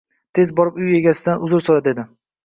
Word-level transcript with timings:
Tez 0.37 0.51
borib 0.59 0.79
uy 0.85 0.95
egasidan 0.99 1.43
uzr 1.47 1.61
so`ra, 1.67 1.77
dedi 1.89 2.07